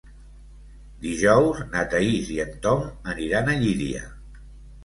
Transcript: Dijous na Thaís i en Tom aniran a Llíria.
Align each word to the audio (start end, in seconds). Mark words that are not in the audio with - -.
Dijous 1.03 1.61
na 1.75 1.83
Thaís 1.93 2.31
i 2.39 2.39
en 2.47 2.57
Tom 2.67 2.89
aniran 3.15 3.53
a 3.55 3.59
Llíria. 3.63 4.07